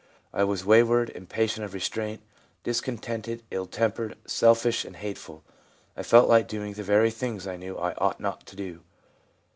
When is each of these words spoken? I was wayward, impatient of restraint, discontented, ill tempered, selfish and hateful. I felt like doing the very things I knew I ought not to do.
I 0.33 0.43
was 0.45 0.65
wayward, 0.65 1.11
impatient 1.11 1.63
of 1.63 1.75
restraint, 1.75 2.23
discontented, 2.63 3.43
ill 3.51 3.67
tempered, 3.67 4.17
selfish 4.25 4.83
and 4.83 4.95
hateful. 4.95 5.43
I 5.95 6.01
felt 6.01 6.27
like 6.27 6.47
doing 6.47 6.73
the 6.73 6.81
very 6.81 7.11
things 7.11 7.45
I 7.45 7.55
knew 7.55 7.77
I 7.77 7.93
ought 7.93 8.19
not 8.19 8.47
to 8.47 8.55
do. 8.55 8.79